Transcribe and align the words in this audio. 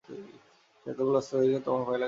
তো 0.05 0.13
এতগুলো 0.85 1.17
অস্ত্র 1.17 1.35
দেখে 1.41 1.59
তোমার 1.65 1.81
ভয় 1.81 1.91
লাগেনা? 1.91 1.99